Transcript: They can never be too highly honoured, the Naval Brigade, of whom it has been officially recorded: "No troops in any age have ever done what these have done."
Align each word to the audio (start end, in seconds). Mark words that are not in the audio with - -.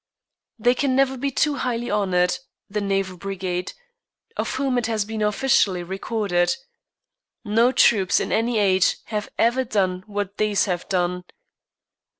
They 0.57 0.73
can 0.73 0.95
never 0.95 1.15
be 1.15 1.29
too 1.29 1.57
highly 1.57 1.91
honoured, 1.91 2.39
the 2.67 2.81
Naval 2.81 3.17
Brigade, 3.17 3.73
of 4.35 4.55
whom 4.55 4.79
it 4.79 4.87
has 4.87 5.05
been 5.05 5.21
officially 5.21 5.83
recorded: 5.83 6.55
"No 7.45 7.71
troops 7.71 8.19
in 8.19 8.31
any 8.31 8.57
age 8.57 8.97
have 9.13 9.29
ever 9.37 9.63
done 9.63 10.03
what 10.07 10.37
these 10.37 10.65
have 10.65 10.89
done." 10.89 11.25